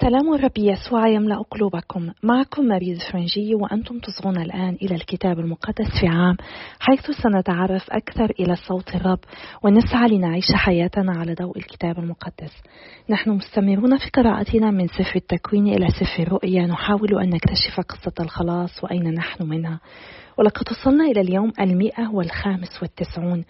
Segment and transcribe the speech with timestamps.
[0.00, 2.10] سلام الرب يسوع يملأ قلوبكم.
[2.22, 6.36] معكم مريض فرنجي وأنتم تصغون الآن إلى الكتاب المقدس في عام
[6.80, 9.18] حيث سنتعرف أكثر إلى صوت الرب
[9.62, 12.52] ونسعى لنعيش حياتنا على ضوء الكتاب المقدس.
[13.10, 16.66] نحن مستمرون في قراءتنا من سفر التكوين إلى سفر الرؤيا.
[16.66, 19.80] نحاول أن نكتشف قصة الخلاص وأين نحن منها.
[20.38, 23.44] ولقد وصلنا إلى اليوم المئة والخامس والتسعون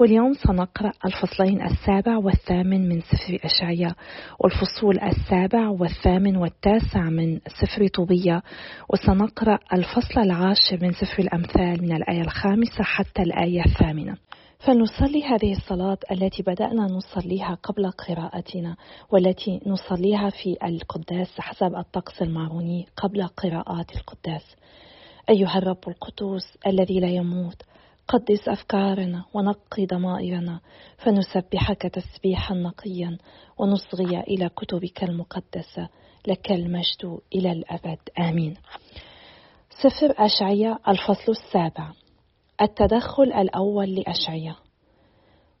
[0.00, 3.92] واليوم سنقرأ الفصلين السابع والثامن من سفر أشعياء
[4.40, 8.42] والفصول السابع والثامن والتاسع من سفر طوبية
[8.88, 14.16] وسنقرأ الفصل العاشر من سفر الأمثال من الآية الخامسة حتى الآية الثامنة.
[14.58, 18.76] فلنصلي هذه الصلاة التي بدأنا نصليها قبل قراءتنا
[19.12, 24.56] والتي نصليها في القداس حسب الطقس الماروني قبل قراءات القداس.
[25.30, 27.62] أيها الرب القدوس الذي لا يموت
[28.08, 30.60] قدس أفكارنا ونقي ضمائرنا
[30.96, 33.18] فنسبحك تسبيحا نقيا
[33.58, 35.88] ونصغي إلى كتبك المقدسة
[36.26, 37.98] لك المجد إلى الأبد.
[38.18, 38.54] آمين.
[39.70, 41.92] سفر أشعية الفصل السابع.
[42.62, 44.56] التدخل الأول لأشعية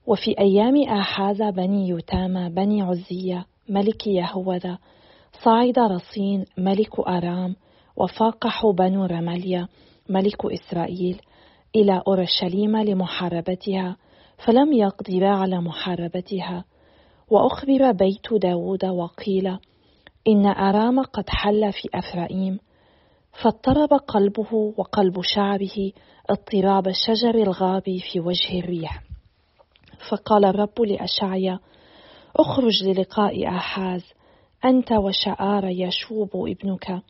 [0.06, 4.78] وفي أيام آحاز بني يتامى بني عزية ملك يهوذا
[5.44, 7.56] صعد رصين ملك أرام
[8.00, 9.68] وفاقح بنو رماليا
[10.08, 11.20] ملك إسرائيل
[11.76, 13.96] إلى أورشليم لمحاربتها
[14.46, 16.64] فلم يقدرا على محاربتها.
[17.30, 19.58] وأخبر بيت داود وقيل
[20.28, 22.58] إن أرام قد حل في أفرائيم
[23.42, 25.92] فاضطرب قلبه وقلب شعبه
[26.30, 27.82] اضطراب شجر الغاب
[28.12, 29.02] في وجه الريح.
[30.10, 31.58] فقال الرب لأشعيا
[32.36, 34.04] اخرج للقاء آحاز
[34.64, 37.02] أنت وشعار يشوب ابنك.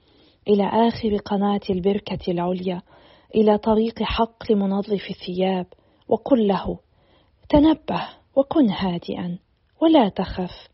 [0.48, 2.82] إلى آخر قناة البركة العليا
[3.34, 5.66] إلى طريق حق لمنظف الثياب
[6.08, 6.78] وقل له
[7.48, 9.38] تنبه وكن هادئا
[9.82, 10.68] ولا تخف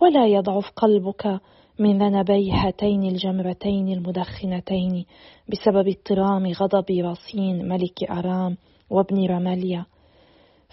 [0.00, 1.40] ولا يضعف قلبك
[1.78, 5.04] من ذنبي هاتين الجمرتين المدخنتين
[5.48, 8.56] بسبب اضطرام غضب رصين ملك أرام
[8.90, 9.86] وابن رماليا.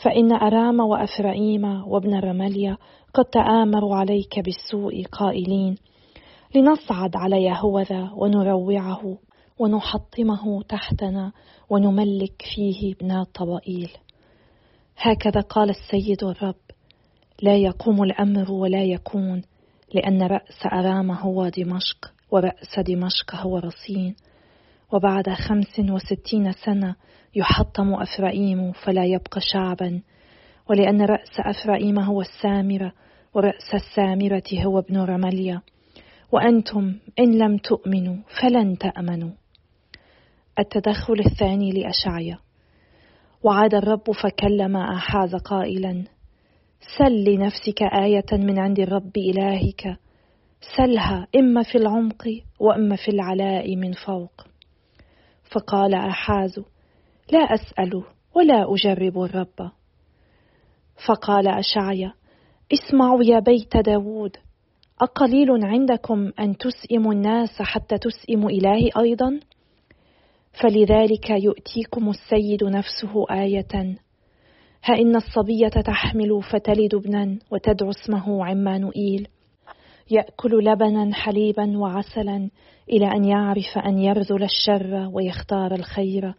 [0.03, 2.77] فإن أرام وأفرائيم وابن رماليا
[3.13, 5.77] قد تآمروا عليك بالسوء قائلين
[6.57, 9.17] لنصعد على يهوذا ونروعه
[9.59, 11.31] ونحطمه تحتنا
[11.69, 13.89] ونملك فيه ابن طبائيل
[14.97, 16.55] هكذا قال السيد الرب.
[17.41, 19.41] لا يقوم الأمر ولا يكون
[19.93, 24.15] لأن رأس أرام هو دمشق ورأس دمشق هو رصين.
[24.93, 26.95] وبعد خمس وستين سنة
[27.35, 30.01] يحطم أفرائيم فلا يبقى شعبا.
[30.69, 32.91] ولأن رأس أفرائيم هو السامرة
[33.33, 35.61] ورأس السامرة هو ابن رمليا.
[36.31, 39.31] وأنتم إن لم تؤمنوا فلن تأمنوا.
[40.59, 42.39] التدخل الثاني لأشعيا.
[43.43, 46.03] وعاد الرب فكلم آحاز قائلا
[46.97, 49.97] سل لنفسك آية من عند الرب إلهك.
[50.77, 52.23] سلها إما في العمق
[52.59, 54.47] وإما في العلاء من فوق.
[55.51, 56.59] فقال آحاز
[57.31, 58.03] لا أسأل
[58.35, 59.71] ولا أجرب الرب.
[61.07, 62.13] فقال أشعيا
[62.73, 64.37] اسمعوا يا بيت داود.
[65.01, 69.39] أقليل عندكم أن تسئموا الناس حتى تسئموا إلهي أيضا؟
[70.61, 73.95] فلذلك يؤتيكم السيد نفسه آية.
[74.83, 79.27] ها إن الصبية تحمل فتلد ابنا وتدعو اسمه عمانوئيل.
[80.11, 82.49] يأكل لبنا حليبا وعسلا
[82.89, 86.33] إلى أن يعرف أن يرذل الشر ويختار الخير.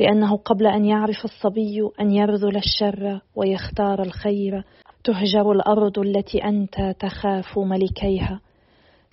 [0.00, 4.64] لأنه قبل أن يعرف الصبي أن يرذل الشر ويختار الخير.
[5.04, 8.40] تهجر الأرض التي أنت تخاف ملكيها.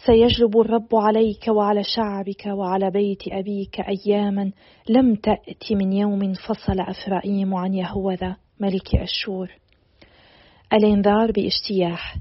[0.06, 4.52] سيجلب الرب عليك وعلى شعبك وعلى بيت أبيك أياما.
[4.90, 9.52] لم تأت من يوم فصل أفرائيم عن يهوذا ملك أشور.
[10.74, 12.16] الإنذار باجتياح.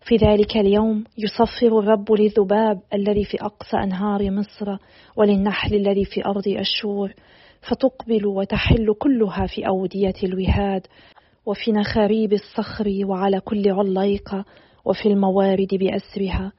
[0.00, 4.76] في ذلك اليوم يصفر الرب للذباب الذي في أقصى أنهار مصر
[5.16, 7.12] وللنحل الذي في أرض أشور.
[7.60, 10.86] فتقبل وتحل كلها في أودية الوهاد.
[11.46, 14.44] وفي نخاريب الصخر وعلى كل عليقة
[14.84, 16.52] وفي الموارد بأسرها.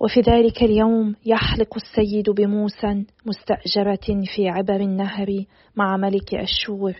[0.00, 5.44] وفي ذلك اليوم يحلق السيد بموسى مستأجرة في عبر النهر
[5.76, 6.92] مع ملك أشور.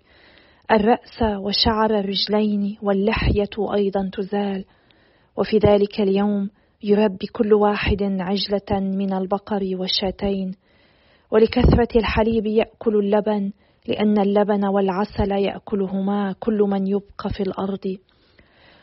[0.70, 4.64] الرأس وشعر الرجلين واللحية أيضا تزال.
[5.36, 6.50] وفي ذلك اليوم
[6.82, 10.54] يربي كل واحد عجلة من البقر والشاتين.
[11.30, 13.52] ولكثرة الحليب يأكل اللبن
[13.88, 17.96] لأن اللبن والعسل يأكلهما كل من يبقى في الأرض.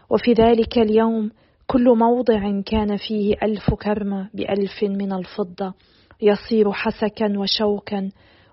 [0.09, 1.31] وفي ذلك اليوم
[1.67, 5.73] كل موضع كان فيه ألف كرمة بألف من الفضة
[6.21, 8.09] يصير حسكا وشوكا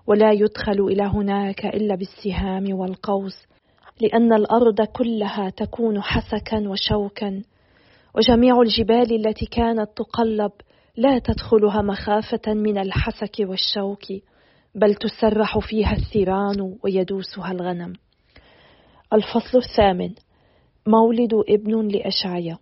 [0.07, 3.47] ولا يدخل إلى هناك إلا بالسهام والقوس
[4.01, 7.43] لأن الأرض كلها تكون حسكا وشوكا.
[8.15, 10.51] وجميع الجبال التي كانت تقلب
[10.97, 14.05] لا تدخلها مخافة من الحسك والشوك.
[14.75, 17.93] بل تسرح فيها الثيران ويدوسها الغنم.
[19.13, 20.13] الفصل الثامن.
[20.87, 22.57] مولد ابن لأشعيا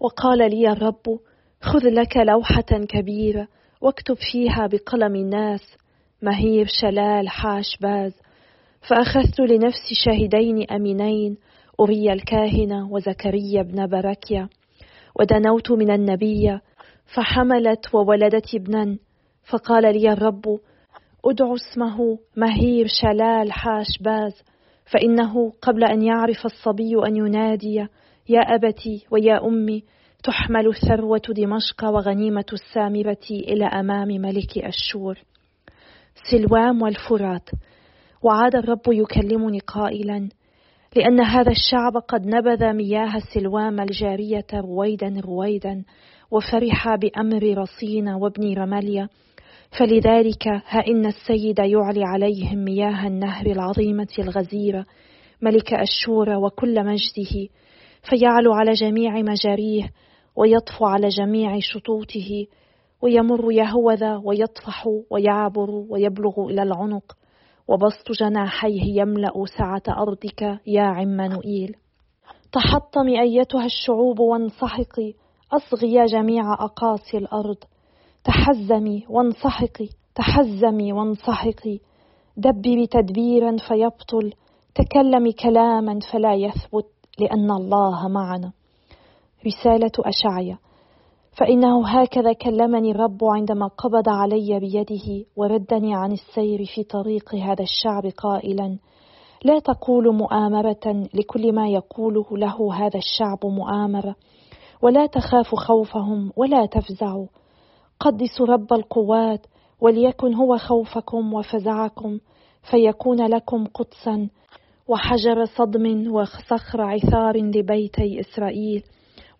[0.00, 1.18] وقال لي الرب
[1.60, 3.48] خذ لك لوحة كبيرة
[3.80, 5.76] واكتب فيها بقلم الناس
[6.22, 8.12] مهير شلال حاش باز
[8.88, 11.36] فأخذت لنفسي شاهدين أمينين
[11.80, 14.48] أري الكاهن وزكريا بن بركيا.
[15.20, 16.58] ودنوت من النبي
[17.14, 18.98] فحملت وولدت ابنا.
[19.50, 20.60] فقال لي الرب
[21.24, 24.42] أدع اسمه مهير شلال حاش باز
[24.92, 27.86] فإنه قبل أن يعرف الصبي أن ينادي
[28.28, 29.84] يا أبتي ويا أمي
[30.24, 35.18] تحمل الثروة دمشق وغنيمة السامرة إلى أمام ملك أشور.
[36.30, 37.50] سلوام والفرات.
[38.22, 40.28] وعاد الرب يكلمني قائلا
[40.96, 45.84] لأن هذا الشعب قد نبذ مياه سلوام الجارية رويدا رويدا
[46.30, 49.08] وفرح بأمر رصين وابن رماليا
[49.78, 54.86] فلذلك ها إن السيد يعلي عليهم مياه النهر العظيمة الغزيرة
[55.42, 57.48] ملك أشور وكل مجده
[58.10, 59.90] فيعلو على جميع مجاريه
[60.36, 62.46] ويطفو على جميع شطوطه
[63.02, 67.16] ويمر يهوذا ويطفح ويعبر ويبلغ إلى العنق
[67.68, 71.76] وبسط جناحيه يملأ سعة أرضك يا عمانوئيل
[72.52, 75.14] تحطمي أيتها الشعوب وانسحقي
[75.52, 77.56] أصغي جميع أقاصي الأرض
[78.24, 81.78] تحزمي وانسحقي تحزمي وانسحقي
[82.36, 84.32] دبري تدبيرا فيبطل
[84.74, 86.86] تكلمي كلاما فلا يثبت
[87.18, 88.52] لأن الله معنا.
[89.46, 90.58] رسالة أشعيا
[91.38, 98.06] فإنه هكذا كلمني الرب عندما قبض علي بيده وردني عن السير في طريق هذا الشعب
[98.06, 98.78] قائلا
[99.44, 104.16] لا تقول مؤامرة لكل ما يقوله له هذا الشعب مؤامرة
[104.82, 107.26] ولا تخاف خوفهم ولا تفزعوا.
[108.02, 109.46] قدسوا رب القوات
[109.80, 112.18] وليكن هو خوفكم وفزعكم
[112.70, 114.28] فيكون لكم قدسا
[114.88, 118.82] وحجر صدم وصخر عثار لبيتي إسرائيل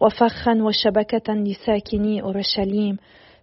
[0.00, 2.96] وفخا وشبكة لساكني أورشليم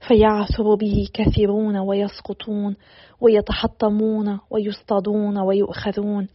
[0.08, 2.76] فيعثر به كثيرون ويسقطون
[3.22, 6.28] ويتحطمون ويصطادون ويؤخذون.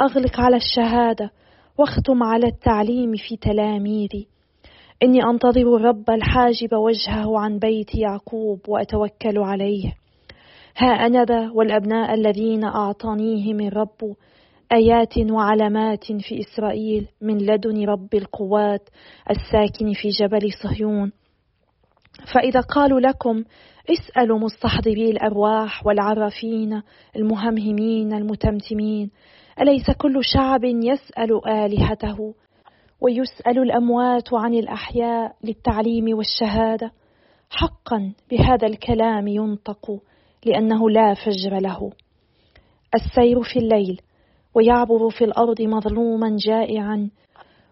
[0.00, 1.30] أغلق على الشهادة
[1.78, 4.35] واختم على التعليم في تلاميذي.
[5.02, 9.92] إني أنتظر الرب الحاجب وجهه عن بيت يعقوب وأتوكل عليه.
[10.76, 14.14] ها أنا ذا والأبناء الذين أعطانيهم الرب
[14.72, 18.88] آيات وعلامات في إسرائيل من لدن رب القوات
[19.30, 21.12] الساكن في جبل صهيون.
[22.34, 23.44] فإذا قالوا لكم
[23.90, 26.82] اسألوا مستحضري الأرواح والعرافين
[27.16, 29.10] المهمهمين المتمتمين
[29.60, 32.34] أليس كل شعب يسأل آلهته؟
[33.00, 36.92] ويسأل الأموات عن الأحياء للتعليم والشهادة.
[37.50, 40.00] حقا بهذا الكلام ينطق
[40.46, 41.92] لأنه لا فجر له.
[42.94, 44.00] السير في الليل
[44.54, 47.10] ويعبر في الأرض مظلوما جائعا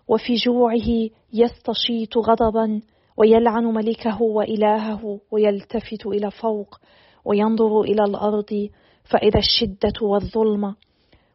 [0.08, 2.80] وفي جوعه يستشيط غضبا
[3.16, 6.80] ويلعن ملكه وإلهه ويلتفت إلى فوق
[7.24, 8.68] وينظر إلى الأرض
[9.04, 10.76] فإذا الشدة والظلمه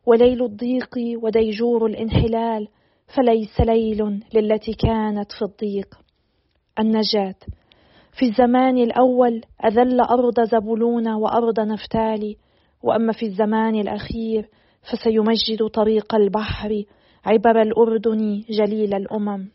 [0.05, 2.67] وليل الضيق وديجور الانحلال
[3.15, 5.99] فليس ليل للتي كانت في الضيق.
[6.79, 7.35] النجاة.
[8.19, 12.37] في الزمان الأول أذل أرض زبولون وأرض نفتالي
[12.83, 14.49] وأما في الزمان الأخير
[14.81, 16.83] فسيمجد طريق البحر
[17.25, 19.49] عبر الأردن جليل الأمم.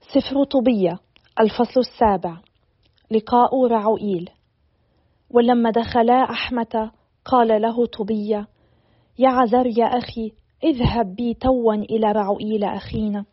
[0.00, 0.98] سفر طبية
[1.40, 2.36] الفصل السابع.
[3.10, 4.30] لقاء رعوئيل.
[5.30, 6.90] ولما دخلا أحمة
[7.24, 8.46] قال له طبية
[9.18, 10.32] يا عذر يا أخي
[10.64, 13.24] اذهب بي توا إلى رعوئيل أخينا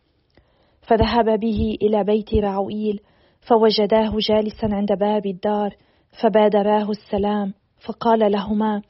[0.81, 2.99] فذهب به إلى بيت رعوئيل
[3.41, 5.75] فوجداه جالسا عند باب الدار
[6.21, 7.53] فبادراه السلام
[7.85, 8.81] فقال لهما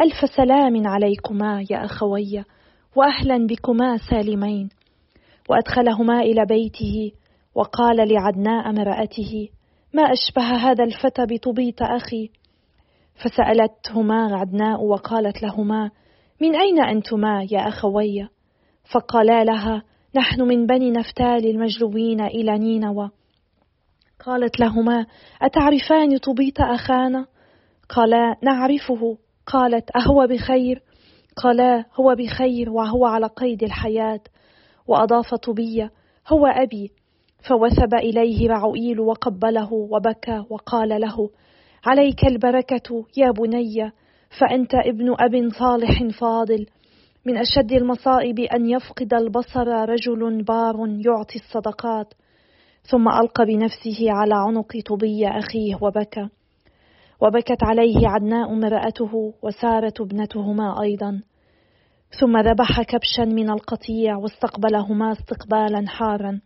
[0.00, 2.44] ألف سلام عليكما يا أخوي
[2.96, 4.68] وأهلا بكما سالمين.
[5.48, 7.12] وأدخلهما إلى بيته
[7.54, 9.48] وقال لعدناء امرأته
[9.94, 12.30] ما أشبه هذا الفتى بطبيط أخي؟
[13.14, 15.90] فسألتهما عدناء وقالت لهما
[16.40, 18.28] من أين أنتما يا أخوي؟
[18.92, 19.82] فقالا لها
[20.16, 23.10] نحن من بني نفتال المجلوبين إلى نينوى.
[24.26, 25.06] قالت لهما
[25.42, 27.26] أتعرفان طبيط أخانا؟
[27.88, 29.18] قالا نعرفه.
[29.46, 30.82] قالت أهو بخير؟
[31.36, 34.20] قالا هو بخير وهو على قيد الحياة.
[34.86, 35.90] وأضاف طبية
[36.28, 36.92] هو أبي.
[37.48, 41.30] فوثب إليه رعوئيل وقبله وبكى وقال له
[41.86, 43.92] عليك البركة يا بني.
[44.40, 46.66] فأنت ابن أب صالح فاضل.
[47.24, 50.74] من أشد المصائب أن يفقد البصر رجل بار
[51.06, 52.14] يعطي الصدقات.
[52.82, 56.28] ثم ألقى بنفسه على عنق طبي أخيه وبكى.
[57.22, 61.22] وبكت عليه عدناء امرأته وسارة ابنتهما أيضا.
[62.20, 66.40] ثم ذبح كبشا من القطيع واستقبلهما استقبالا حارا.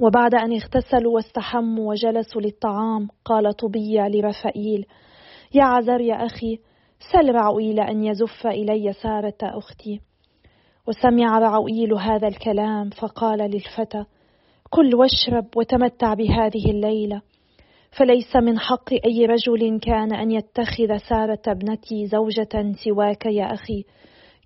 [0.00, 4.86] وبعد أن اغتسلوا واستحموا وجلسوا للطعام قال طبي لرفائيل
[5.54, 6.58] يا عذر يا أخي
[7.00, 10.00] سل رعويل أن يزف إلي سارة أختي.
[10.88, 14.04] وسمع رعويل هذا الكلام فقال للفتى
[14.70, 17.22] كل واشرب وتمتع بهذه الليلة.
[17.98, 23.84] فليس من حق أي رجل كان أن يتخذ سارة ابنتي زوجة سواك يا أخي.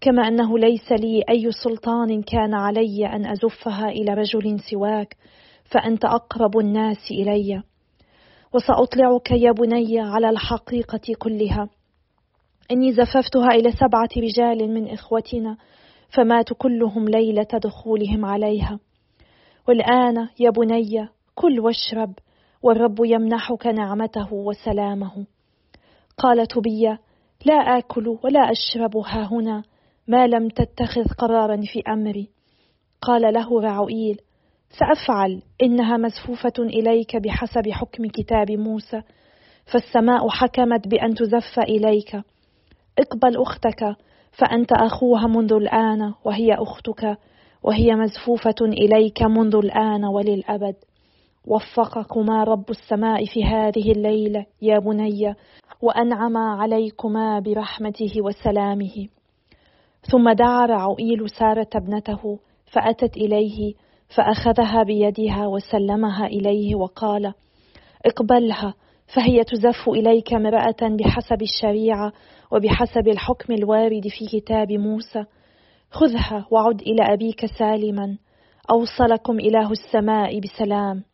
[0.00, 5.16] كما أنه ليس لي أي سلطان كان علي أن أزفها إلى رجل سواك
[5.64, 7.62] فأنت أقرب الناس إلي.
[8.54, 11.68] وسأطلعك يا بني على الحقيقة كلها.
[12.70, 15.56] إني زففتها إلى سبعة رجال من إخوتنا
[16.08, 18.78] فماتوا كلهم ليلة دخولهم عليها.
[19.68, 22.14] والآن يا بني كل واشرب
[22.62, 25.26] والرب يمنحك نعمته وسلامه.
[26.18, 26.98] قال تبيا
[27.44, 29.62] لا آكل ولا أشرب ها هنا
[30.08, 32.28] ما لم تتخذ قرارا في أمري.
[33.00, 34.20] قال له رعوئيل
[34.70, 39.02] سأفعل إنها مزفوفة إليك بحسب حكم كتاب موسى
[39.72, 42.16] فالسماء حكمت بأن تزف إليك.
[42.98, 43.96] اقبل أختك
[44.32, 47.18] فأنت أخوها منذ الآن وهي أختك
[47.62, 50.74] وهي مزفوفة إليك منذ الآن وللأبد.
[51.46, 55.34] وفقكما رب السماء في هذه الليلة يا بني
[55.82, 59.08] وأنعم عليكما برحمته وسلامه.
[60.10, 62.38] ثم دعا رعوئيل سارة ابنته
[62.72, 63.74] فأتت إليه
[64.16, 67.34] فأخذها بيدها وسلمها إليه وقال
[68.06, 68.74] اقبلها
[69.14, 72.12] فهي تزف إليك امرأة بحسب الشريعة
[72.52, 75.24] وبحسب الحكم الوارد في كتاب موسى
[75.90, 78.18] خذها وعد إلى أبيك سالما
[78.70, 81.04] أوصلكم إله السماء بسلام.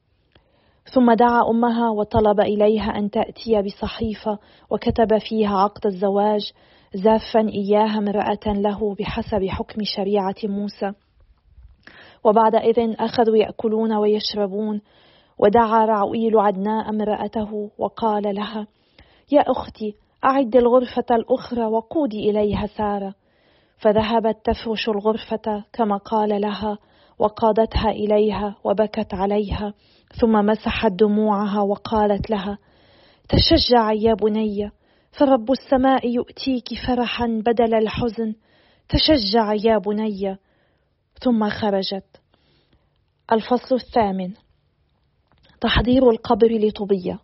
[0.95, 4.38] ثم دعا أمها وطلب إليها أن تأتي بصحيفة
[4.71, 6.52] وكتب فيها عقد الزواج
[6.95, 10.92] زافا إياها امرأة له بحسب حكم شريعة موسى.
[12.25, 14.80] وبعد إذن أخذوا يأكلون ويشربون
[15.38, 18.66] ودعا رعويل عدناء امرأته وقال لها
[19.33, 23.14] يا أختي أعد الغرفة الأخرى وقودي إليها سارة.
[23.78, 26.78] فذهبت تفرش الغرفة كما قال لها
[27.18, 29.75] وقادتها إليها وبكت عليها
[30.20, 32.58] ثم مسحت دموعها وقالت لها
[33.28, 34.70] تشجعي يا بني
[35.12, 38.34] فرب السماء يؤتيك فرحا بدل الحزن.
[38.88, 40.37] تشجعي يا بني.
[41.22, 42.20] ثم خرجت.
[43.32, 44.34] الفصل الثامن.
[45.60, 47.18] تحضير القبر لطبية.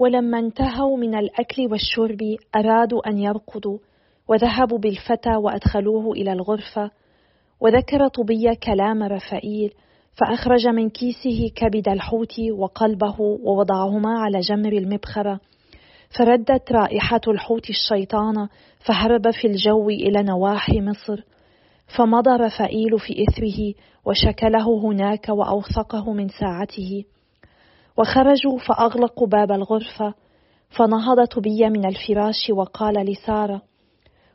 [0.00, 2.18] ولما انتهوا من الأكل والشرب
[2.56, 3.78] أرادوا أن يرقدوا
[4.28, 6.90] وذهبوا بالفتى وأدخلوه إلى الغرفة.
[7.60, 9.72] وذكر طبية كلام رفائيل
[10.20, 15.40] فأخرج من كيسه كبد الحوت وقلبه ووضعهما على جمر المبخرة.
[16.18, 18.48] فردت رائحة الحوت الشيطان
[18.86, 21.24] فهرب في الجو إلى نواحي مصر.
[21.96, 27.04] فمضى رفائيل في إثره وشكله هناك وأوثقه من ساعته.
[28.00, 30.14] وخرجوا فأغلقوا باب الغرفة
[30.70, 33.62] فنهض طبي من الفراش وقال لسارة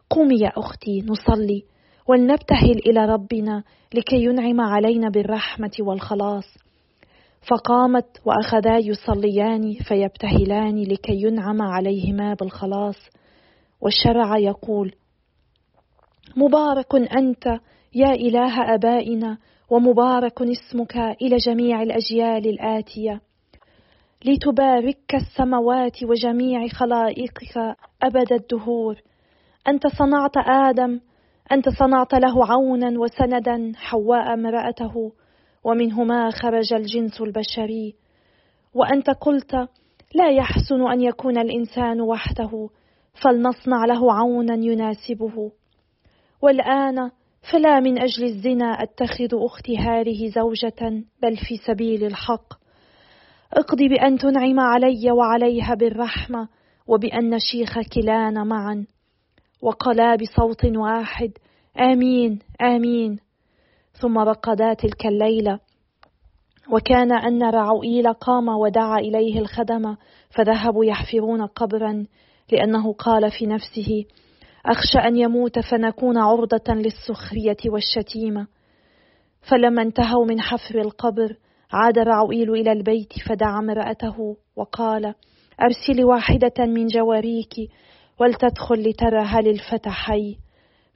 [0.10, 1.64] قومي يا أختي نصلي
[2.08, 6.44] ولنبتهل إلى ربنا لكي ينعم علينا بالرحمة والخلاص.
[7.48, 12.98] فقامت وأخذا يصليان فيبتهلان لكي ينعم عليهما بالخلاص
[13.82, 14.92] والشرع يقول
[16.38, 17.46] مبارك أنت
[17.96, 19.38] يا إله آبائنا
[19.70, 23.22] ومبارك اسمك إلى جميع الأجيال الآتية.
[24.26, 29.02] لتبارك السماوات وجميع خلائقك أبد الدهور.
[29.68, 31.00] أنت صنعت آدم
[31.52, 35.12] أنت صنعت له عونا وسندا حواء امرأته
[35.64, 37.96] ومنهما خرج الجنس البشري.
[38.74, 39.54] وأنت قلت
[40.16, 42.70] لا يحسن أن يكون الإنسان وحده
[43.24, 45.52] فلنصنع له عونا يناسبه.
[46.42, 47.12] والآن
[47.52, 52.65] فلا من أجل الزنا أتخذ أختي هذه زوجة بل في سبيل الحق.
[53.54, 56.48] اقضي بأن تنعم علي وعليها بالرحمة
[56.88, 58.86] وبأن نشيخ كلانا معا
[59.62, 61.32] وقلا بصوت واحد
[61.80, 63.20] آمين آمين.
[64.02, 65.60] ثم رقدا تلك الليلة.
[66.72, 69.96] وكان أن رعوئيل قام ودعا إليه الخدم
[70.30, 72.06] فذهبوا يحفرون قبرا
[72.52, 74.06] لأنه قال في نفسه
[74.66, 78.48] أخشى أن يموت فنكون عرضة للسخرية والشتيمة.
[79.42, 81.38] فلما انتهوا من حفر القبر
[81.72, 85.14] عاد رعوئيل إلى البيت فدعا امرأته وقال
[85.62, 87.54] أرسلي واحدة من جواريك
[88.20, 90.38] ولتدخل لترى هل الفتى حي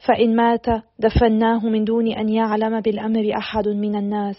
[0.08, 0.66] فإن مات
[1.00, 4.38] دفناه من دون أن يعلم بالأمر أحد من الناس.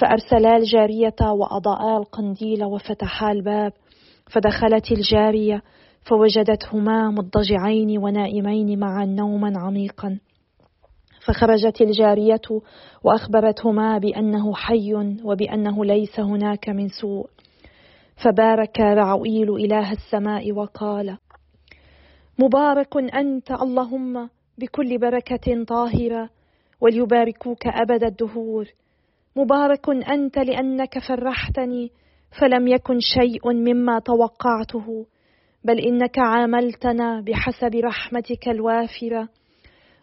[0.00, 3.72] فأرسلا الجارية وأضاءا القنديل وفتحا الباب.
[4.32, 5.62] فدخلت الجارية
[6.00, 10.18] فوجدتهما مضجعين ونائمين معا نوما عميقا.
[11.28, 12.40] فخرجت الجارية
[13.04, 14.94] وأخبرتهما بأنه حي
[15.24, 17.26] وبأنه ليس هناك من سوء.
[18.24, 21.18] فبارك رعويل إله السماء وقال
[22.38, 26.30] مبارك أنت اللهم بكل بركة طاهرة
[26.80, 28.66] وليباركوك أبد الدهور.
[29.36, 31.90] مبارك أنت لأنك فرحتني
[32.40, 35.06] فلم يكن شيء مما توقعته
[35.64, 39.28] بل إنك عاملتنا بحسب رحمتك الوافرة.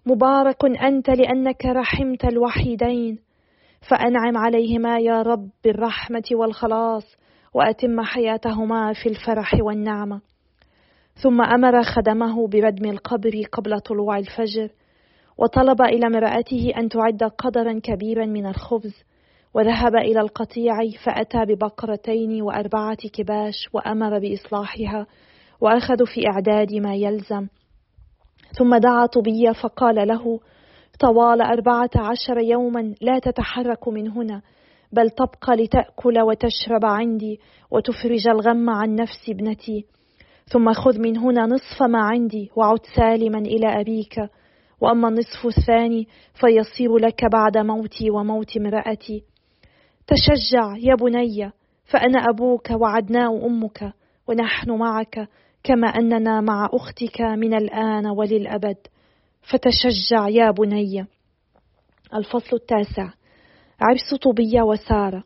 [0.06, 3.20] مبارك أنت لأنك رحمت الوحيدين.
[3.90, 7.18] فأنعم عليهما يا رب بالرحمة والخلاص
[7.54, 10.22] وأتم حياتهما في الفرح والنعمة.
[11.24, 14.70] ثم أمر خدمه بردم القبر قبل طلوع الفجر
[15.38, 19.04] وطلب إلى امرأته أن تعد قدرا كبيرا من الخبز
[19.54, 20.74] وذهب إلى القطيع
[21.06, 25.08] فأتى ببقرتين وأربعة كباش وأمر بإصلاحها
[25.62, 27.48] وأخذوا في إعداد ما يلزم.
[28.58, 30.40] ثم دعا طبية فقال له
[31.00, 34.42] طوال أربعة عشر يوما لا تتحرك من هنا
[34.92, 37.40] بل تبقى لتأكل وتشرب عندي
[37.72, 39.86] وتفرج الغم عن نفس ابنتي
[40.48, 44.30] ثم خذ من هنا نصف ما عندي وعد سالما إلى أبيك
[44.82, 49.24] وأما النصف الثاني فيصير لك بعد موتي وموت امرأتي.
[50.08, 51.52] تشجع يا بني
[51.86, 53.94] فأنا أبوك وعدناء أمك
[54.28, 55.30] ونحن معك
[55.66, 58.78] كما أننا مع أختك من الآن وللأبد.
[59.42, 61.06] فتشجع يا بني.
[62.14, 63.10] الفصل التاسع.
[63.82, 65.24] عرس طوبية وسارة.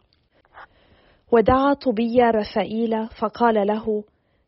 [1.32, 4.04] ودعا طوبية رفائيل فقال له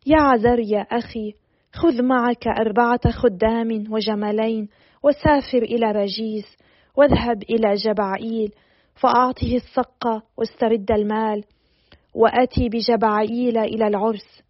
[0.05, 1.33] يا عذر يا أخي
[1.73, 4.67] خذ معك أربعة خدام وجملين
[5.03, 6.57] وسافر إلى رجيس
[6.97, 8.53] واذهب إلى جبعائيل
[8.95, 11.43] فأعطه الصقة واسترد المال
[12.15, 14.43] وأتي بجبعائيل إلى العرس.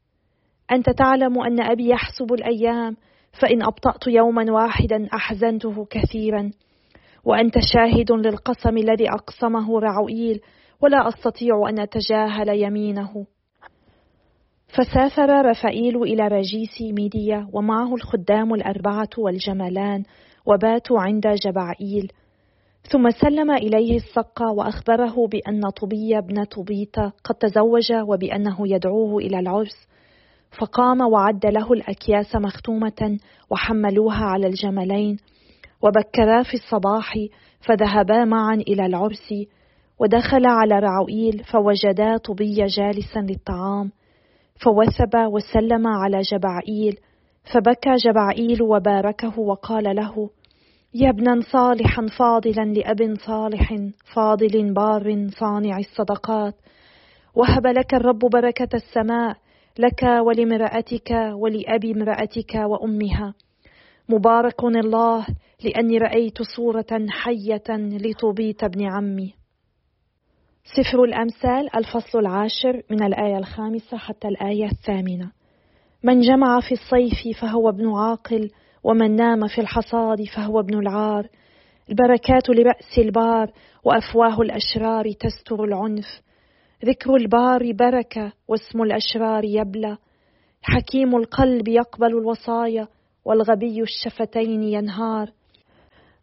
[0.71, 2.95] أنت تعلم أن أبي يحسب الأيام
[3.41, 6.51] فإن أبطأت يوما واحدا أحزنته كثيرا.
[7.25, 10.41] وأنت شاهد للقسم الذي أقسمه رعوئيل
[10.81, 13.25] ولا أستطيع أن أتجاهل يمينه.
[14.67, 20.03] فسافر رفائيل إلى رجيس ميديا ومعه الخدام الأربعة والجملان
[20.45, 22.11] وباتوا عند جبعئيل
[22.91, 29.87] ثم سلم إليه السقة وأخبره بأن طبي بن طبيطة قد تزوج وبأنه يدعوه إلى العرس.
[30.59, 33.17] فقام وعد له الأكياس مختومة
[33.49, 35.17] وحملوها على الجملين
[35.81, 37.13] وبكرا في الصباح
[37.67, 39.33] فذهبا معا إلى العرس
[39.99, 43.91] ودخل على رعوئيل فوجدا طبي جالسا للطعام
[44.63, 46.99] فوثب وسلم على جبعئيل
[47.53, 50.29] فبكى جبعئيل وباركه وقال له
[50.93, 53.75] يا ابنا صالحا فاضلا لأب صالح
[54.15, 56.55] فاضل بار صانع الصدقات
[57.35, 59.37] وهب لك الرب بركة السماء
[59.79, 63.33] لك ولمرأتك ولأبي امرأتك وأمها.
[64.09, 65.25] مبارك الله
[65.63, 69.33] لأني رأيت صورة حية لطبيت ابن عمي.
[70.63, 75.31] سفر الأمثال الفصل العاشر من الآية الخامسة حتى الآية الثامنة.
[76.03, 78.49] من جمع في الصيف فهو ابن عاقل
[78.83, 81.27] ومن نام في الحصاد فهو ابن العار.
[81.89, 83.51] البركات لرأس البار
[83.83, 86.21] وأفواه الأشرار تستر العنف.
[86.85, 89.97] ذكر البار بركة واسم الأشرار يبلى.
[90.61, 92.87] حكيم القلب يقبل الوصايا
[93.25, 95.31] والغبي الشفتين ينهار.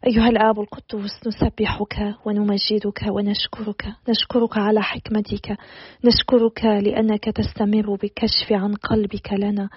[0.07, 3.85] أيها الآب القدوس نسبحك ونمجدك ونشكرك.
[4.09, 5.57] نشكرك على حكمتك.
[6.05, 9.69] نشكرك لأنك تستمر بالكشف عن قلبك لنا.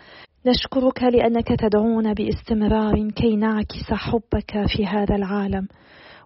[0.46, 5.68] نشكرك لأنك تدعونا باستمرار كي نعكس حبك في هذا العالم.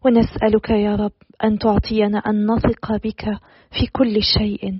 [0.07, 1.13] ونسألك يا رب
[1.45, 3.25] أن تعطينا أن نثق بك
[3.71, 4.79] في كل شيء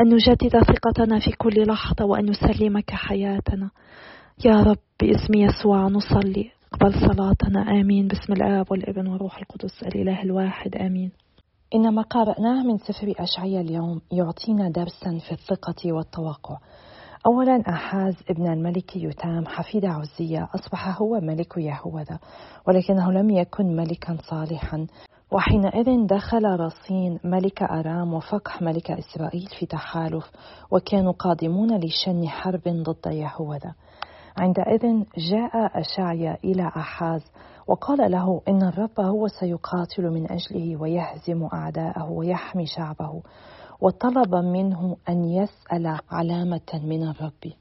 [0.00, 3.70] أن نجدد ثقتنا في كل لحظة وأن نسلمك حياتنا.
[4.44, 6.50] يا رب باسم يسوع نصلي.
[6.72, 7.80] اقبل صلاتنا.
[7.80, 8.08] آمين.
[8.08, 10.76] بسم الآب والابن والروح القدس الإله الواحد.
[10.76, 11.10] آمين.
[11.74, 16.56] إن ما قرأناه من سفر أشعيا اليوم يعطينا درسا في الثقة والتوقع.
[17.28, 22.18] أولا أحاز ابن الملك يتام حفيد عزية أصبح هو ملك يهوذا
[22.68, 24.86] ولكنه لم يكن ملكا صالحا.
[25.32, 30.30] وحينئذ دخل رصين ملك أرام وفقح ملك إسرائيل في تحالف
[30.70, 33.74] وكانوا قادمون لشن حرب ضد يهوذا.
[34.36, 37.22] عندئذ جاء أشعيا إلى أحاز
[37.66, 43.22] وقال له إن الرب هو سيقاتل من أجله ويهزم أعداءه ويحمي شعبه.
[43.80, 47.52] وطلب منه أن يسأل علامة من الرب.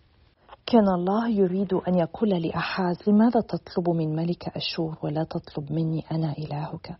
[0.66, 6.34] كان الله يريد أن يقول لأحاز لماذا تطلب من ملك أشور ولا تطلب مني أنا
[6.38, 6.98] إلهك؟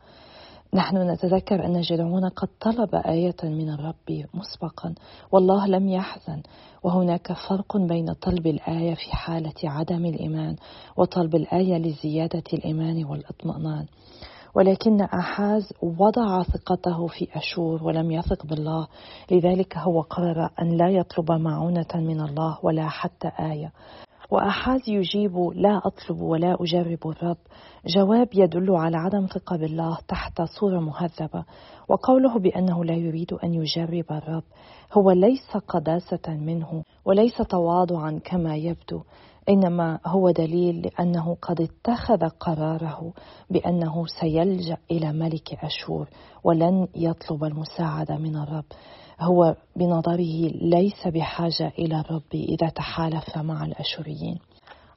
[0.74, 4.96] نحن نتذكر أن جدعون قد طلب آية من الرب مسبقا
[5.32, 6.42] والله لم يحزن.
[6.84, 10.56] وهناك فرق بين طلب الآية في حالة عدم الإيمان
[10.98, 13.86] وطلب الآية لزيادة الإيمان والإطمئنان.
[14.58, 18.88] ولكن أحاز وضع ثقته في أشور ولم يثق بالله.
[19.32, 23.72] لذلك هو قرر أن لا يطلب معونة من الله ولا حتى آية.
[24.32, 27.38] وأحاز يجيب لا أطلب ولا أجرب الرب.
[27.88, 31.44] جواب يدل على عدم ثقة بالله تحت صورة مهذبة.
[31.90, 34.44] وقوله بأنه لا يريد أن يجرب الرب
[34.94, 39.02] هو ليس قداسة منه وليس تواضعا كما يبدو.
[39.50, 43.14] إنما هو دليل لأنه قد اتخذ قراره
[43.50, 46.10] بأنه سيلجأ إلى ملك أشور
[46.44, 48.66] ولن يطلب المساعدة من الرب.
[49.20, 54.40] هو بنظره ليس بحاجة إلى الرب إذا تحالف مع الأشوريين.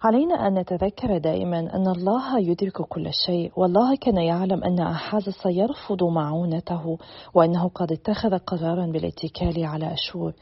[0.02, 6.04] علينا أن نتذكر دائما أن الله يدرك كل شيء والله كان يعلم أن أحاز سيرفض
[6.04, 6.98] معونته
[7.34, 10.32] وأنه قد اتخذ قرارا بالاتكال على أشور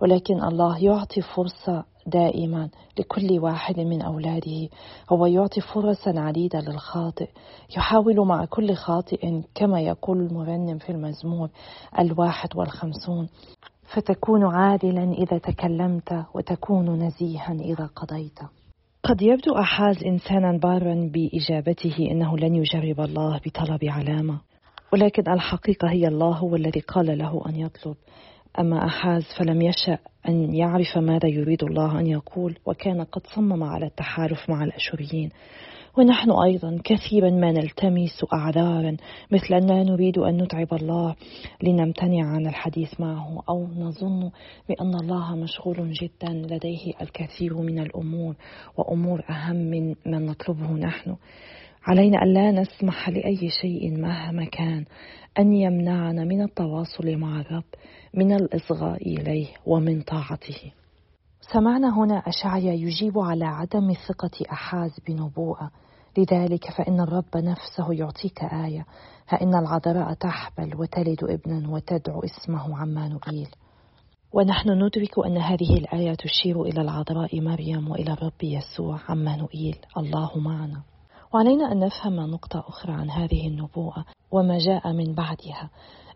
[0.00, 4.68] ولكن الله يعطي فرصة دائما لكل واحد من أولاده
[5.12, 7.28] هو يعطي فرصا عديدة للخاطئ.
[7.76, 11.50] يحاول مع كل خاطئ كما يقول المرنم في المزمور
[11.98, 13.28] الواحد والخمسون.
[13.94, 18.38] فتكون عادلا إذا تكلمت وتكون نزيها إذا قضيت.
[19.02, 24.40] قد يبدو أحاز إنسانا بارا بإجابته أنه لن يجرب الله بطلب علامة
[24.92, 27.96] ولكن الحقيقة هي الله هو الذي قال له أن يطلب.
[28.58, 33.86] أما أحاز فلم يشأ أن يعرف ماذا يريد الله أن يقول وكان قد صمم على
[33.86, 35.30] التحالف مع الأشوريين.
[35.98, 38.96] ونحن أيضا كثيرا ما نلتمس أعذارا
[39.30, 41.14] مثل أننا نريد أن نتعب الله
[41.62, 44.30] لنمتنع عن الحديث معه أو نظن
[44.68, 48.34] بأن الله مشغول جدا لديه الكثير من الأمور
[48.76, 51.16] وأمور أهم من من نطلبه نحن.
[51.86, 54.84] علينا أن لا نسمح لأي شيء مهما كان
[55.38, 57.64] أن يمنعنا من التواصل مع الرب
[58.14, 60.72] من الإصغاء إليه ومن طاعته.
[61.52, 65.70] سمعنا هنا أشعيا يجيب على عدم ثقة أحاز بنبوءة.
[66.18, 68.86] لذلك فإن الرب نفسه يعطيك آية
[69.28, 73.48] ها إن العذراء تحبل وتلد ابنا وتدعو اسمه عمانوئيل
[74.32, 80.82] ونحن ندرك أن هذه الآية تشير إلى العذراء مريم وإلى الرب يسوع عمانوئيل الله معنا.
[81.34, 85.70] وعلينا أن نفهم نقطة أخرى عن هذه النبوءة وما جاء من بعدها.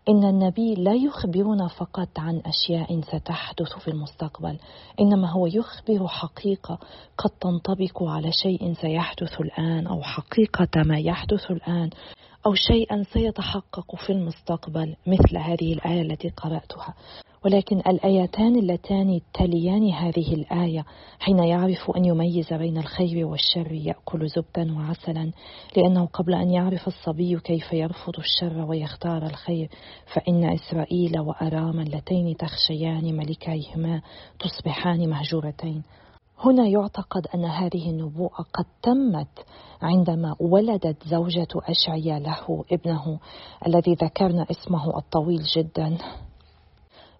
[0.09, 4.57] إن النبي لا يخبرنا فقط عن أشياء ستحدث في المستقبل،
[4.99, 6.79] إنما هو يخبر حقيقة
[7.17, 11.89] قد تنطبق على شيء سيحدث الآن أو حقيقة ما يحدث الآن.
[12.45, 16.93] أو شيئا سيتحقق في المستقبل مثل هذه الآية التي قرأتها.
[17.45, 20.85] ولكن الآيتان اللتان تليان هذه الآية
[21.19, 25.31] حين يعرف أن يميز بين الخير والشر يأكل زبدا وعسلا
[25.77, 29.69] لأنه قبل أن يعرف الصبي كيف يرفض الشر ويختار الخير
[30.13, 34.01] فإن إسرائيل وأرام اللتين تخشيان ملكيهما
[34.39, 35.83] تصبحان مهجورتين
[36.45, 39.45] هنا يعتقد أن هذه النبوءة قد تمت
[39.81, 43.19] عندما ولدت زوجة أشعيا له ابنه
[43.67, 45.97] الذي ذكرنا اسمه الطويل جدا.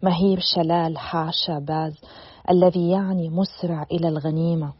[0.03, 1.93] مهير شلال حاشا باز
[2.49, 4.73] الذي يعني مسرع إلى الغنيمة.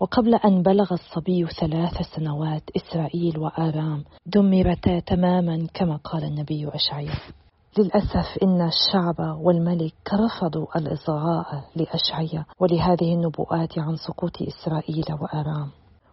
[0.00, 7.41] وقبل أن بلغ الصبي ثلاث سنوات إسرائيل وآرام دمرتا تماما كما قال النبي أشعياء
[7.78, 15.68] للأسف إن الشعب والملك رفضوا الإصغاء لأشعياء ولهذه النبوءات عن سقوط إسرائيل وآرام.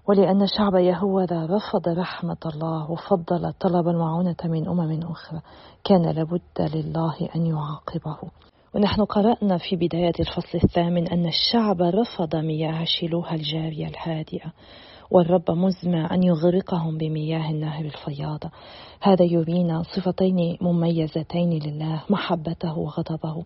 [0.07, 5.41] ولأن شعب يهوذا رفض رحمة الله وفضل طلب المعونة من أمم أخرى
[5.83, 8.17] كان لابد لله أن يعاقبه.
[8.75, 14.53] ونحن قرأنا في بداية الفصل الثامن أن الشعب رفض مياه شيلوها الجارية الهادئة.
[15.11, 18.51] والرب مزمع أن يغرقهم بمياه النهر الفياضة
[19.01, 23.43] هذا يرينا صفتين مميزتين لله محبته وغضبه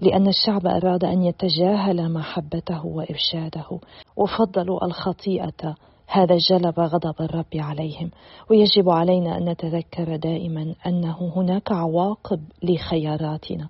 [0.00, 3.80] لأن الشعب أراد أن يتجاهل محبته وإرشاده.
[4.16, 5.74] وفضلوا الخطيئة
[6.12, 8.10] هذا جلب غضب الرب عليهم
[8.50, 13.68] ويجب علينا أن نتذكر دائما أنه هناك عواقب لخياراتنا.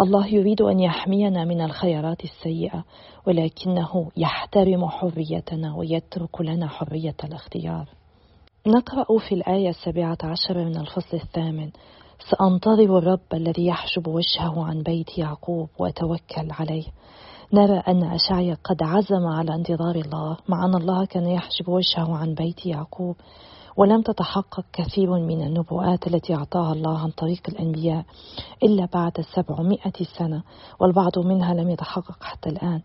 [0.00, 2.84] الله يريد أن يحمينا من الخيارات السيئة
[3.26, 7.88] ولكنه يحترم حريتنا ويترك لنا حرية الاختيار.
[8.66, 11.70] نقرأ في الآية السابعة عشر من الفصل الثامن
[12.30, 16.84] سأنتظر الرب الذي يحجب وجهه عن بيت يعقوب وأتوكل عليه.
[17.52, 20.36] نرى أن أشعيا قد عزم على انتظار الله.
[20.48, 23.16] مع أن الله كان يحجب وجهه عن بيت يعقوب
[23.76, 28.04] ولم تتحقق كثير من النبوءات التي أعطاها الله عن طريق الأنبياء
[28.62, 30.42] إلا بعد سبعمائة سنة
[30.80, 32.80] والبعض منها لم يتحقق حتى الآن.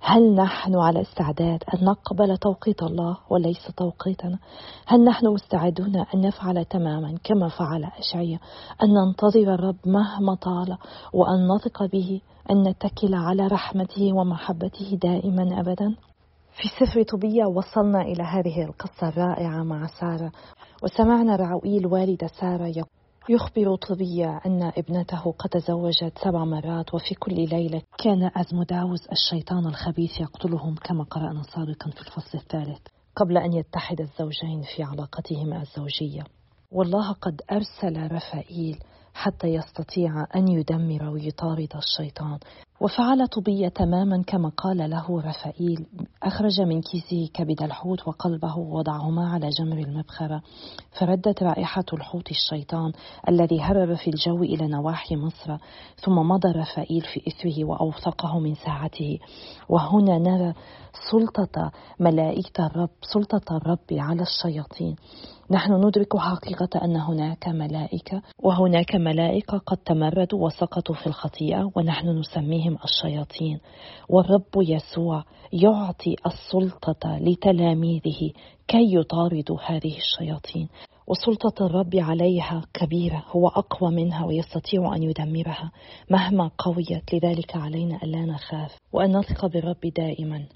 [0.00, 4.38] هل نحن على استعداد أن نقبل توقيت الله وليس توقيتنا؟
[4.86, 8.38] هل نحن مستعدون أن نفعل تماما كما فعل أشعيا
[8.82, 10.76] أن ننتظر الرب مهما طال
[11.12, 15.96] وأن نثق به؟ أن نتكل على رحمته ومحبته دائما أبدا؟
[16.56, 20.32] في سفر طوبية وصلنا إلى هذه القصة الرائعة مع سارة
[20.82, 22.86] وسمعنا رعويل والدة سارة
[23.28, 30.20] يخبر طبية أن ابنته قد تزوجت سبع مرات وفي كل ليلة كان أزمداوز الشيطان الخبيث
[30.20, 32.80] يقتلهم كما قرأنا سابقا في الفصل الثالث
[33.16, 36.24] قبل أن يتحد الزوجين في علاقتهما الزوجية
[36.72, 38.78] والله قد أرسل رفائيل
[39.16, 42.38] حتى يستطيع أن يدمر ويطارد الشيطان.
[42.80, 45.86] وفعل طبية تماما كما قال له رفائيل
[46.22, 50.42] أخرج من كيسه كبد الحوت وقلبه ووضعهما على جمر المبخرة
[51.00, 52.92] فردت رائحة الحوت الشيطان
[53.28, 55.56] الذي هرب في الجو إلى نواحي مصر
[56.04, 59.18] ثم مضى رفائيل في إثره وأوثقه من ساعته.
[59.68, 60.54] وهنا نرى
[61.10, 64.96] سلطة ملائكة الرب سلطة الرب على الشياطين.
[65.50, 72.65] نحن ندرك حقيقة أن هناك ملائكة وهناك ملائكة قد تمردوا وسقطوا في الخطيئة ونحن نسميهم
[72.72, 73.60] الشياطين.
[74.08, 78.32] والرب يسوع يعطي السلطة لتلاميذه
[78.68, 80.68] كي يطاردوا هذه الشياطين.
[81.06, 85.70] وسلطة الرب عليها كبيرة هو أقوى منها ويستطيع أن يدمرها.
[86.10, 88.76] مهما قويت لذلك علينا ألا نخاف.
[88.92, 90.46] وأن نثق بالرب دائما.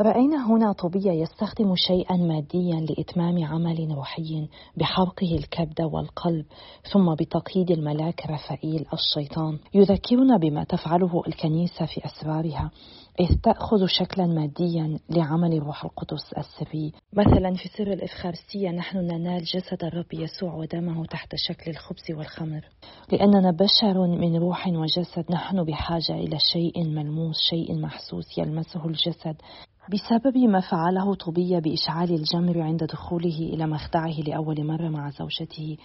[0.00, 6.44] رأينا هنا طوبية يستخدم شيئا ماديا لإتمام عمل روحي بحرقه الكبد والقلب
[6.92, 12.70] ثم بتقييد الملاك رفائيل الشيطان يذكرنا بما تفعله الكنيسة في أسرارها
[13.20, 19.84] إذ تأخذ شكلا ماديا لعمل الروح القدس السري مثلا في سر الإفخارستية نحن ننال جسد
[19.84, 22.64] الرب يسوع ودمه تحت شكل الخبز والخمر.
[23.12, 29.36] لأننا بشر من روح وجسد نحن بحاجة إلى شيء ملموس شيء محسوس يلمسه الجسد.
[29.92, 35.76] بسبب ما فعله طوبية بإشعال الجمر عند دخوله إلى مخدعه لأول مرة مع زوجته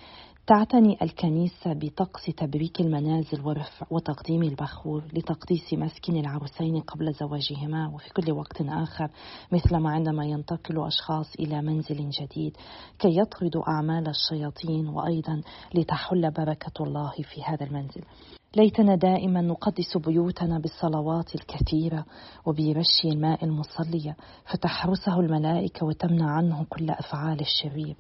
[0.48, 7.92] تعتني الكنيسة بطقس تبريك المنازل ورفع وتقديم البخور لتقديس مسكن العروسين قبل زواجهما.
[7.94, 9.10] وفي كل وقت آخر
[9.52, 12.58] مثلما عندما ينتقل أشخاص إلى منزل جديد
[13.00, 15.42] كي يطردوا أعمال الشياطين وأيضا
[15.76, 18.02] لتحل بركة الله في هذا المنزل.
[18.56, 22.06] ليتنا دائما نقدس بيوتنا بالصلوات الكثيرة
[22.46, 27.96] وبرش الماء المصلية فتحرسه الملائكة وتمنع عنه كل أفعال الشرير.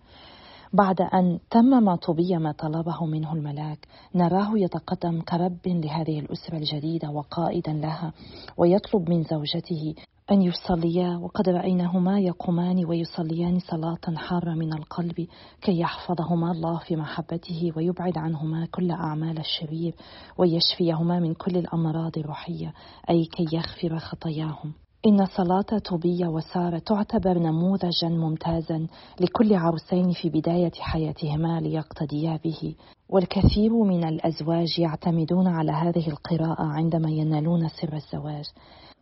[0.73, 7.73] بعد أن تمم طوبية ما طلبه منه الملاك نراه يتقدم كرب لهذه الأسرة الجديدة وقائدا
[7.73, 8.13] لها
[8.57, 9.95] ويطلب من زوجته
[10.31, 15.27] أن يصليا وقد رأيناهما يقومان ويصليان صلاة حارة من القلب
[15.61, 19.95] كي يحفظهما الله في محبته ويبعد عنهما كل أعمال الشرير
[20.37, 22.73] ويشفيهما من كل الأمراض الروحية
[23.09, 24.73] أي كي يغفر خطاياهم.
[25.07, 28.87] إن صلاة طوبية وسارة تعتبر نموذجا ممتازا
[29.19, 32.75] لكل عروسين في بداية حياتهما ليقتديا به.
[33.09, 38.45] والكثير من الأزواج يعتمدون على هذه القراءة عندما ينالون سر الزواج.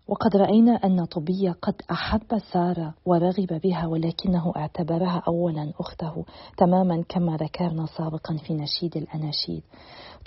[0.10, 6.26] وقد رأينا أن طوبية قد أحب سارة ورغب بها ولكنه اعتبرها أولا أخته
[6.58, 9.64] تماما كما ذكرنا سابقا في نشيد الأناشيد.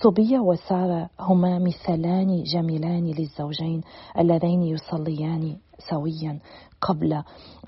[0.02, 3.80] طوبية وسارة هما مثالان جميلان للزوجين
[4.18, 5.56] اللذين يصليان
[5.90, 6.38] سويا
[6.80, 7.12] قبل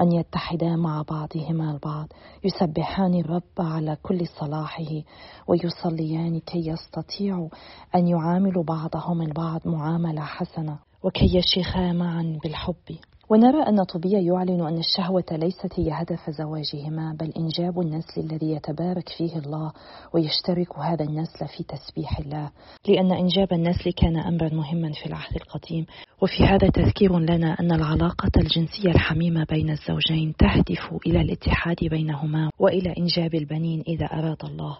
[0.01, 2.09] أن يتحدا مع بعضهما البعض.
[2.45, 5.03] يسبحان الرب على كل صلاحه
[5.49, 7.49] ويصليان كي يستطيعوا
[7.95, 10.79] أن يعاملوا بعضهم البعض معاملة حسنة.
[11.05, 12.97] وكي يشيخا معا بالحب.
[13.31, 19.09] ونرى أن طوبيا يعلن أن الشهوة ليست هي هدف زواجهما بل إنجاب النسل الذي يتبارك
[19.09, 19.73] فيه الله
[20.15, 22.51] ويشترك هذا النسل في تسبيح الله.
[22.89, 25.87] لأن إنجاب النسل كان أمرا مهما في العهد القديم.
[26.23, 32.95] وفي هذا تذكير لنا أن العلاقة الجنسية الحميمة بين الزوجين تهدف إلى الاتحاد بينهما وإلى
[32.99, 34.79] إنجاب البنين إذا أراد الله.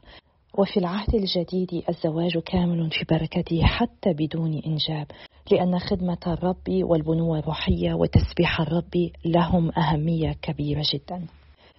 [0.59, 5.07] وفي العهد الجديد الزواج كامل في بركته حتى بدون إنجاب.
[5.51, 11.27] لأن خدمة الرب والبنوة الروحية وتسبيح الرب لهم أهمية كبيرة جدا.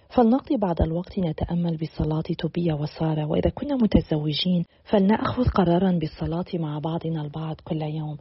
[0.08, 7.22] فلنقضي بعض الوقت نتأمل بصلاة توبيا وسارة وإذا كنا متزوجين فلنأخذ قرارا بالصلاة مع بعضنا
[7.22, 8.16] البعض كل يوم.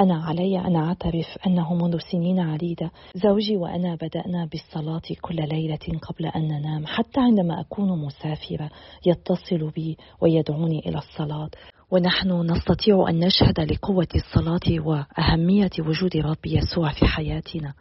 [0.00, 6.26] أنا علي أن أعترف أنه منذ سنين عديدة زوجي وأنا بدأنا بالصلاة كل ليلة قبل
[6.26, 8.70] أن ننام حتى عندما أكون مسافرة
[9.06, 11.50] يتصل بي ويدعوني إلى الصلاة.
[11.90, 17.74] ونحن نستطيع أن نشهد لقوة الصلاة وأهمية وجود رب يسوع في حياتنا.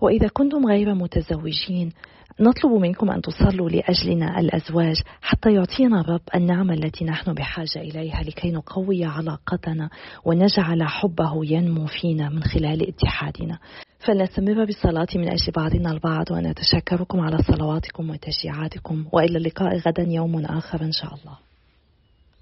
[0.00, 1.92] وإذا كنتم غير متزوجين
[2.40, 8.50] نطلب منكم أن تصلوا لأجلنا الأزواج حتى يعطينا الرب النعمة التي نحن بحاجة إليها لكي
[8.50, 9.90] نقوي علاقتنا
[10.24, 13.58] ونجعل حبه ينمو فينا من خلال اتحادنا.
[13.98, 20.82] فلنستمر بالصلاة من أجل بعضنا البعض ونتشكركم على صلواتكم وتشجيعاتكم وإلى اللقاء غدا يوم آخر
[20.82, 21.43] إن شاء الله.